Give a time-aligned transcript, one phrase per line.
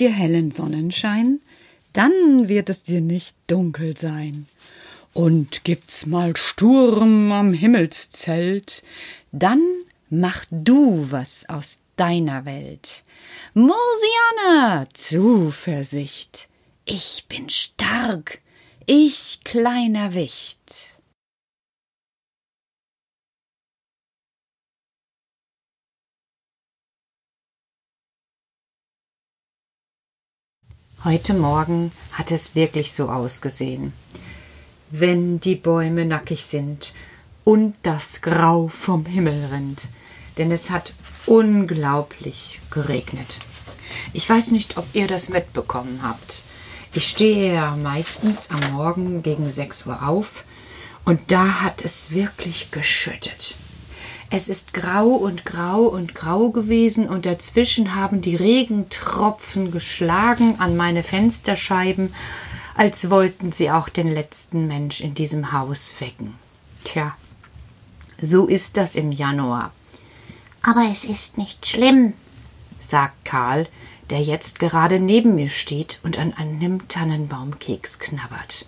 [0.00, 1.40] dir hellen Sonnenschein,
[1.92, 4.46] dann wird es dir nicht dunkel sein.
[5.12, 8.82] Und gibt's mal Sturm am Himmelszelt,
[9.30, 9.62] dann
[10.10, 13.04] mach du was aus deiner Welt.
[13.54, 16.48] Mosiana, Zuversicht,
[16.84, 18.40] ich bin stark,
[18.86, 20.93] ich kleiner Wicht.
[31.04, 33.92] Heute Morgen hat es wirklich so ausgesehen.
[34.90, 36.94] Wenn die Bäume nackig sind
[37.44, 39.82] und das Grau vom Himmel rinnt,
[40.38, 40.94] denn es hat
[41.26, 43.38] unglaublich geregnet.
[44.14, 46.40] Ich weiß nicht, ob ihr das mitbekommen habt.
[46.94, 50.44] Ich stehe ja meistens am Morgen gegen sechs Uhr auf
[51.04, 53.56] und da hat es wirklich geschüttet.
[54.30, 60.76] Es ist grau und grau und grau gewesen und dazwischen haben die Regentropfen geschlagen an
[60.76, 62.14] meine Fensterscheiben,
[62.74, 66.34] als wollten sie auch den letzten Mensch in diesem Haus wecken.
[66.84, 67.16] Tja,
[68.20, 69.72] so ist das im Januar.
[70.62, 72.14] Aber es ist nicht schlimm,
[72.80, 73.66] sagt Karl,
[74.10, 78.66] der jetzt gerade neben mir steht und an einem Tannenbaumkeks knabbert.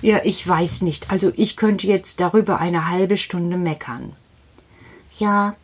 [0.00, 4.16] Ja, ich weiß nicht, also ich könnte jetzt darüber eine halbe Stunde meckern.
[5.18, 5.56] Ja,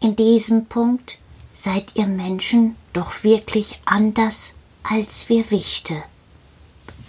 [0.00, 1.18] in diesem Punkt
[1.52, 6.02] seid ihr Menschen doch wirklich anders als wir Wichte.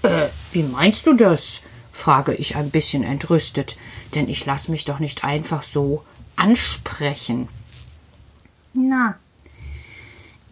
[0.04, 1.62] Äh, wie meinst du das?
[1.92, 3.78] frage ich ein bisschen entrüstet,
[4.16, 6.04] denn ich lass mich doch nicht einfach so
[6.36, 7.50] ansprechen.
[8.74, 9.16] Na,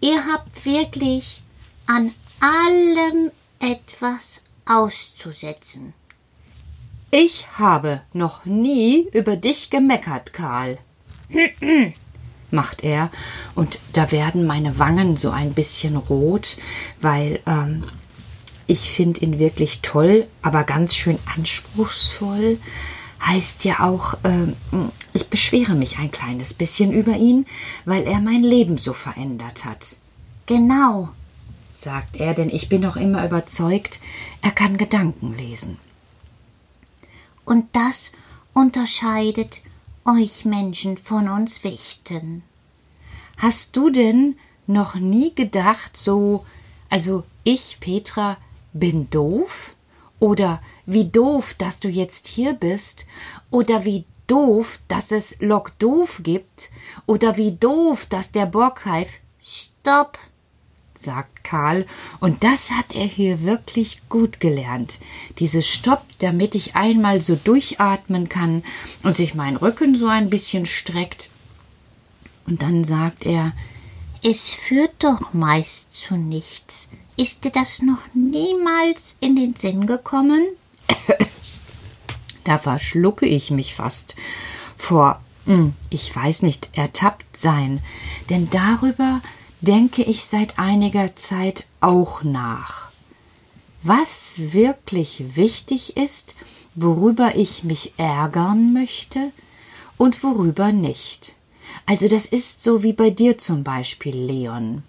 [0.02, 1.42] ihr habt wirklich
[1.86, 5.94] an allem etwas auszusetzen.
[7.10, 10.78] Ich habe noch nie über dich gemeckert, Karl.
[12.52, 13.12] macht er,
[13.56, 16.58] und da werden meine Wangen so ein bisschen rot,
[17.02, 17.84] weil ähm,
[18.68, 22.58] ich finde ihn wirklich toll, aber ganz schön anspruchsvoll.
[23.26, 24.56] Heißt ja auch, ähm,
[25.14, 27.46] ich beschwere mich ein kleines bisschen über ihn,
[27.86, 29.98] weil er mein Leben so verändert hat.
[30.46, 31.10] Genau,
[31.82, 34.02] sagt er, denn ich bin noch immer überzeugt,
[34.42, 35.80] er kann Gedanken lesen.
[37.46, 38.12] Und das
[38.54, 39.62] unterscheidet
[40.08, 42.44] euch Menschen von uns Wichten.
[43.38, 46.46] Hast du denn noch nie gedacht, so,
[46.90, 48.38] also ich, Petra,
[48.74, 49.76] bin doof?
[50.20, 53.06] Oder wie doof, dass du jetzt hier bist?
[53.52, 56.70] Oder wie doof, dass es Lok doof gibt?
[57.06, 59.20] Oder wie doof, dass der Borgheif.
[59.44, 60.18] Stopp!
[61.00, 61.86] Sagt Karl,
[62.20, 64.98] und das hat er hier wirklich gut gelernt.
[65.40, 68.64] Dieses Stopp, damit ich einmal so durchatmen kann
[69.04, 71.30] und sich mein Rücken so ein bisschen streckt.
[72.48, 73.54] Und dann sagt er,
[74.24, 76.90] es führt doch meist zu nichts.
[77.18, 80.46] Ist dir das noch niemals in den Sinn gekommen?
[82.44, 84.16] da verschlucke ich mich fast
[84.78, 87.82] vor, hm, ich weiß nicht, ertappt sein,
[88.30, 89.22] denn darüber
[89.62, 92.92] denke ich seit einiger Zeit auch nach.
[93.84, 96.36] Was wirklich wichtig ist,
[96.76, 99.32] worüber ich mich ärgern möchte
[99.98, 101.36] und worüber nicht.
[101.86, 104.84] Also das ist so wie bei dir zum Beispiel, Leon.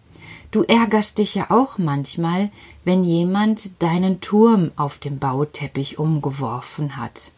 [0.51, 2.51] Du ärgerst dich ja auch manchmal,
[2.85, 7.33] wenn jemand deinen Turm auf dem Bauteppich umgeworfen hat.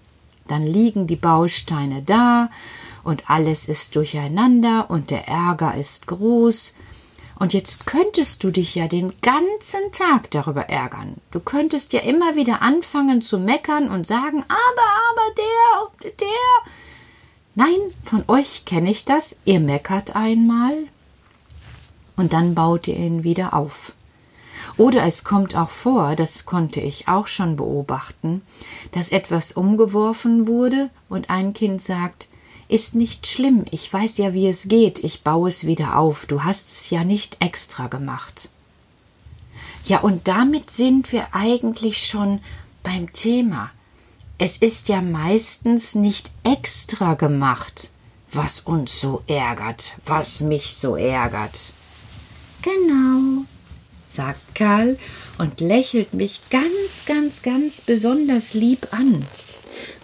[0.46, 2.50] Dann liegen die Bausteine da
[3.02, 6.74] und alles ist durcheinander und der Ärger ist groß
[7.40, 11.16] und jetzt könntest du dich ja den ganzen Tag darüber ärgern.
[11.30, 15.34] Du könntest ja immer wieder anfangen zu meckern und sagen, aber, aber
[16.04, 16.72] der der.
[17.54, 19.38] Nein, von euch kenne ich das.
[19.46, 20.76] Ihr meckert einmal
[22.16, 23.94] und dann baut ihr ihn wieder auf.
[24.76, 28.42] Oder es kommt auch vor, das konnte ich auch schon beobachten,
[28.92, 32.28] dass etwas umgeworfen wurde und ein Kind sagt,
[32.70, 36.44] ist nicht schlimm, ich weiß ja, wie es geht, ich baue es wieder auf, du
[36.44, 38.48] hast es ja nicht extra gemacht.
[39.86, 42.40] Ja, und damit sind wir eigentlich schon
[42.82, 43.70] beim Thema.
[44.38, 47.90] Es ist ja meistens nicht extra gemacht,
[48.30, 51.72] was uns so ärgert, was mich so ärgert.
[52.62, 53.44] Genau,
[54.08, 54.98] sagt Karl
[55.38, 59.26] und lächelt mich ganz, ganz, ganz besonders lieb an.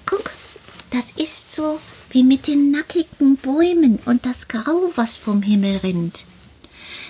[0.05, 0.31] Guck,
[0.91, 1.79] das ist so,
[2.11, 6.25] wie mit den nackigen Bäumen und das Grau, was vom Himmel rinnt.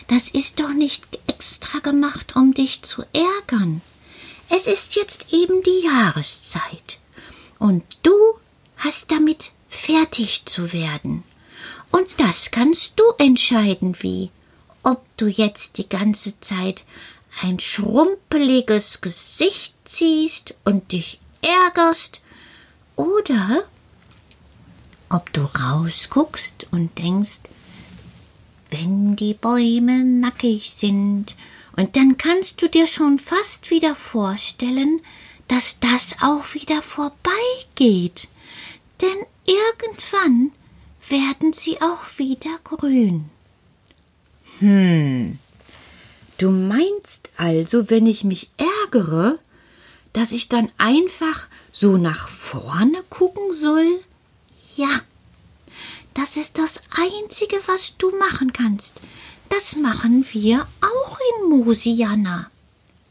[0.09, 3.81] Das ist doch nicht extra gemacht, um dich zu ärgern.
[4.49, 7.01] Es ist jetzt eben die Jahreszeit.
[7.59, 8.15] Und du
[8.77, 11.25] hast damit fertig zu werden.
[11.91, 14.31] Und das kannst du entscheiden, wie.
[14.87, 16.85] ob du jetzt die ganze Zeit
[17.43, 22.21] ein schrumpeliges Gesicht ziehst und dich ärgerst,
[22.95, 23.65] oder
[25.09, 27.41] ob du rausguckst und denkst,
[28.71, 31.37] wenn die Bäume nackig sind,
[31.77, 35.01] und dann kannst du dir schon fast wieder vorstellen,
[35.47, 38.29] dass das auch wieder vorbeigeht,
[39.01, 40.53] denn irgendwann
[41.09, 43.31] werden sie auch wieder grün.
[44.59, 45.39] Hm.
[46.39, 49.39] Du meinst also, wenn ich mich ärgere,
[50.13, 54.01] dass ich dann einfach so nach vorne gucken soll?
[54.77, 55.01] Ja,
[56.13, 59.01] das ist das Einzige, was du machen kannst.
[59.49, 62.51] Das machen wir auch in Mosiana.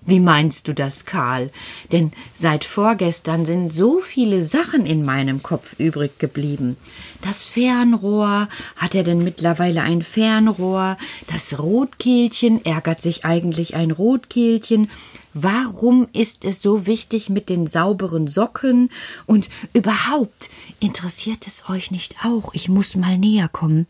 [0.07, 1.50] Wie meinst du das, Karl?
[1.92, 6.78] Denn seit vorgestern sind so viele Sachen in meinem Kopf übrig geblieben.
[7.24, 10.98] Das Fernrohr, hat er denn mittlerweile ein Fernrohr?
[11.25, 14.92] Das Rotkehlchen, ärgert sich eigentlich ein Rotkehlchen?
[15.34, 18.92] Warum ist es so wichtig mit den sauberen Socken?
[19.25, 22.54] Und überhaupt, interessiert es euch nicht auch?
[22.54, 23.88] Ich muss mal näher kommen.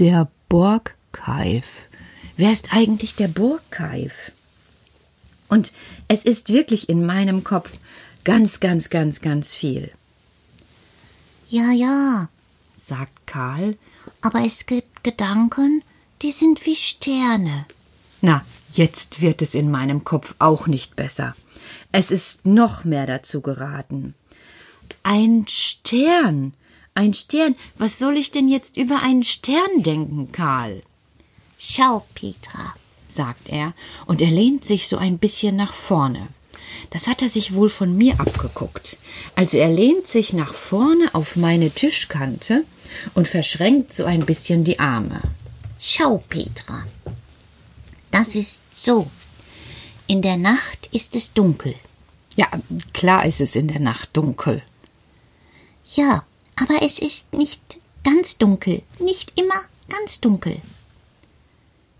[0.00, 1.88] Der Borgkeif.
[2.36, 4.32] Wer ist eigentlich der Borgkeif?
[5.54, 5.72] Und
[6.08, 7.78] es ist wirklich in meinem Kopf
[8.24, 9.92] ganz, ganz, ganz, ganz viel.
[11.48, 12.28] Ja, ja,
[12.84, 13.76] sagt Karl.
[14.20, 15.84] Aber es gibt Gedanken,
[16.22, 17.66] die sind wie Sterne.
[18.20, 21.36] Na, jetzt wird es in meinem Kopf auch nicht besser.
[21.92, 24.16] Es ist noch mehr dazu geraten.
[25.04, 26.54] Ein Stern.
[26.94, 27.54] Ein Stern.
[27.78, 30.82] Was soll ich denn jetzt über einen Stern denken, Karl?
[31.58, 32.74] Schau, Petra,
[33.14, 33.72] sagt er,
[34.06, 36.28] und er lehnt sich so ein bisschen nach vorne.
[36.90, 38.98] Das hat er sich wohl von mir abgeguckt.
[39.34, 42.64] Also er lehnt sich nach vorne auf meine Tischkante
[43.14, 45.20] und verschränkt so ein bisschen die Arme.
[45.78, 46.84] Schau, Petra.
[48.10, 49.10] Das ist so.
[50.06, 51.74] In der Nacht ist es dunkel.
[52.36, 52.48] Ja,
[52.92, 54.62] klar ist es in der Nacht dunkel.
[55.94, 56.24] Ja,
[56.56, 57.60] aber es ist nicht
[58.02, 60.60] ganz dunkel, nicht immer ganz dunkel.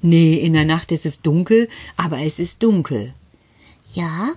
[0.07, 1.67] Nee, in der Nacht ist es dunkel,
[1.97, 3.15] aber es ist dunkel.
[3.95, 4.33] Ja,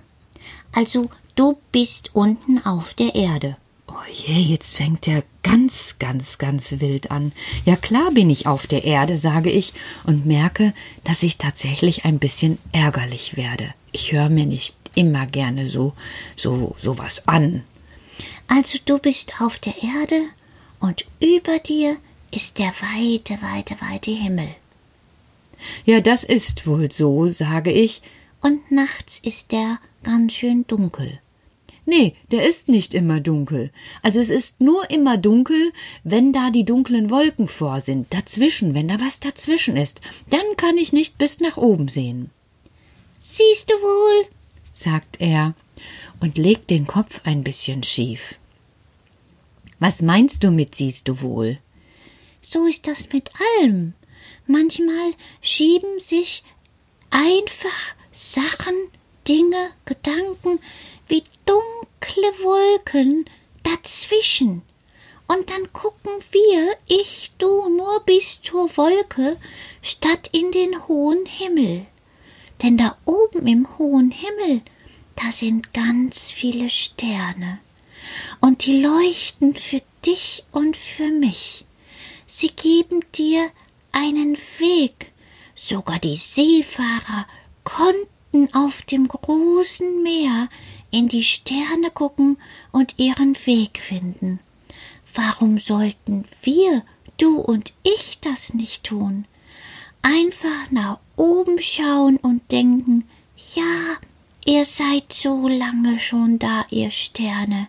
[0.72, 3.58] also du bist unten auf der Erde.
[3.86, 7.32] Oh je, jetzt fängt er ganz, ganz, ganz wild an.
[7.66, 9.74] Ja klar bin ich auf der Erde, sage ich,
[10.04, 10.72] und merke,
[11.04, 13.74] dass ich tatsächlich ein bisschen ärgerlich werde.
[13.92, 15.92] Ich höre mir nicht immer gerne so,
[16.34, 17.62] so, so was an.
[18.46, 20.22] Also du bist auf der Erde
[20.80, 21.98] und über dir
[22.30, 24.48] ist der weite, weite, weite Himmel.
[25.84, 28.02] Ja, das ist wohl so, sage ich.
[28.40, 31.20] Und nachts ist der ganz schön dunkel.
[31.86, 33.70] Nee, der ist nicht immer dunkel.
[34.02, 35.72] Also es ist nur immer dunkel,
[36.04, 40.02] wenn da die dunklen Wolken vor sind, dazwischen, wenn da was dazwischen ist.
[40.28, 42.30] Dann kann ich nicht bis nach oben sehen.
[43.18, 44.28] Siehst du wohl,
[44.74, 45.54] sagt er
[46.20, 48.38] und legt den Kopf ein bisschen schief.
[49.80, 51.58] Was meinst du mit siehst du wohl?
[52.42, 53.94] So ist das mit allem.
[54.50, 55.12] Manchmal
[55.42, 56.42] schieben sich
[57.10, 58.74] einfach Sachen,
[59.28, 60.58] Dinge, Gedanken
[61.06, 63.26] wie dunkle Wolken
[63.62, 64.62] dazwischen.
[65.26, 69.36] Und dann gucken wir, ich, du, nur bis zur Wolke,
[69.82, 71.84] statt in den hohen Himmel.
[72.62, 74.62] Denn da oben im hohen Himmel,
[75.14, 77.58] da sind ganz viele Sterne.
[78.40, 81.66] Und die leuchten für dich und für mich.
[82.26, 83.50] Sie geben dir
[83.98, 85.12] einen Weg.
[85.54, 87.26] Sogar die Seefahrer
[87.64, 90.48] konnten auf dem großen Meer
[90.90, 92.38] in die Sterne gucken
[92.70, 94.38] und ihren Weg finden.
[95.14, 96.84] Warum sollten wir,
[97.18, 99.24] du und ich, das nicht tun?
[100.02, 103.04] Einfach nach oben schauen und denken,
[103.54, 103.96] ja,
[104.46, 107.66] ihr seid so lange schon da, ihr Sterne.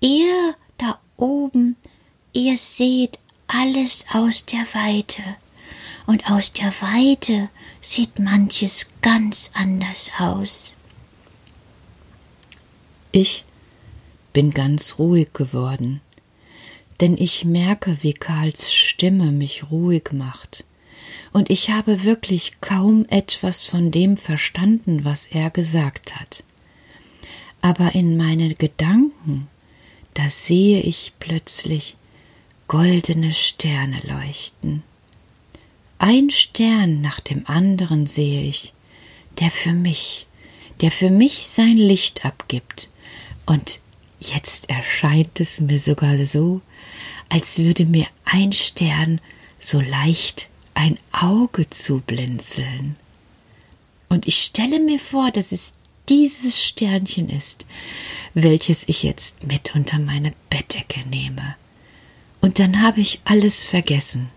[0.00, 1.76] Ihr da oben,
[2.32, 5.22] ihr seht alles aus der Weite.
[6.06, 7.48] Und aus der Weite
[7.80, 10.74] sieht manches ganz anders aus.
[13.12, 13.44] Ich
[14.32, 16.00] bin ganz ruhig geworden,
[17.00, 20.64] denn ich merke, wie Karls Stimme mich ruhig macht,
[21.32, 26.42] und ich habe wirklich kaum etwas von dem verstanden, was er gesagt hat.
[27.60, 29.48] Aber in meine Gedanken,
[30.14, 31.96] da sehe ich plötzlich,
[32.68, 34.82] goldene Sterne leuchten.
[35.98, 38.72] Ein Stern nach dem anderen sehe ich,
[39.38, 40.26] der für mich,
[40.80, 42.90] der für mich sein Licht abgibt.
[43.46, 43.80] Und
[44.18, 46.60] jetzt erscheint es mir sogar so,
[47.28, 49.20] als würde mir ein Stern
[49.60, 52.96] so leicht ein Auge zu blinzeln.
[54.08, 55.74] Und ich stelle mir vor, dass es
[56.08, 57.64] dieses Sternchen ist,
[58.34, 61.56] welches ich jetzt mit unter meine Bettdecke nehme.
[62.46, 64.28] Und dann habe ich alles vergessen.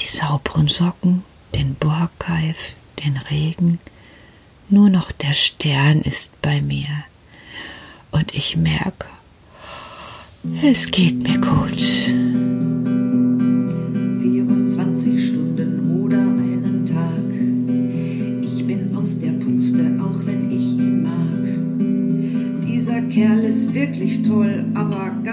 [0.00, 1.24] Die sauberen Socken,
[1.54, 3.78] den Borkeif, den Regen.
[4.68, 6.88] Nur noch der Stern ist bei mir.
[8.10, 9.06] Und ich merke,
[10.62, 11.80] es geht mir gut.
[14.20, 17.32] 24 Stunden oder einen Tag.
[18.42, 21.38] Ich bin aus der Puste, auch wenn ich ihn mag.
[22.62, 25.12] Dieser Kerl ist wirklich toll, aber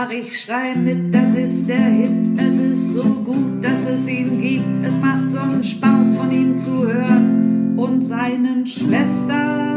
[0.00, 2.28] Ach, ich schrei mit, das ist der Hit.
[2.36, 4.84] Es ist so gut, dass es ihn gibt.
[4.84, 9.67] Es macht so einen Spaß, von ihm zu hören und seinen Schwestern.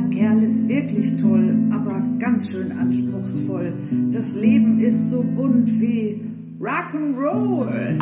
[0.00, 3.72] Dieser Kerl ist wirklich toll, aber ganz schön anspruchsvoll.
[4.12, 6.20] Das Leben ist so bunt wie
[6.60, 7.98] Rock'n'Roll.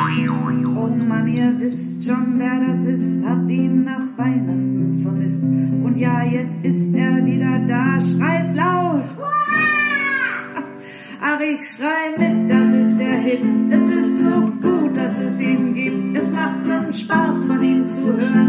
[0.77, 5.43] Oh Mann, ihr wisst schon, wer das ist, habt ihn nach Weihnachten vermisst.
[5.43, 9.03] Und ja, jetzt ist er wieder da, schreit laut.
[11.21, 13.41] Ach, ich schrei mit, das ist der Hit.
[13.69, 16.17] Es ist so gut, dass es ihn gibt.
[16.17, 18.48] Es macht so Spaß, von ihm zu hören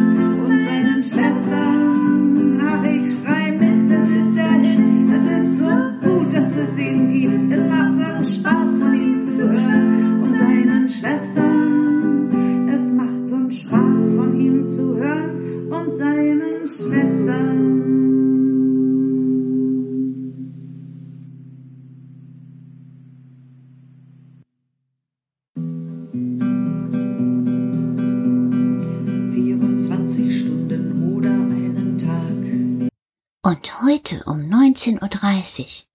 [33.90, 35.86] heute um 19.30 Uhr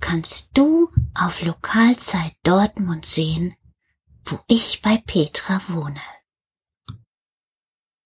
[0.00, 3.54] kannst du auf Lokalzeit Dortmund sehen,
[4.24, 6.00] wo ich bei Petra wohne.